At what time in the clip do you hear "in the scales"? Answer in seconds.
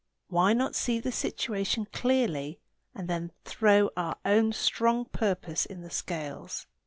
5.63-6.65